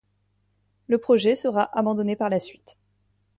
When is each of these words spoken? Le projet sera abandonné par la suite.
Le 0.87 0.97
projet 0.97 1.35
sera 1.35 1.65
abandonné 1.77 2.15
par 2.15 2.31
la 2.31 2.39
suite. 2.39 2.79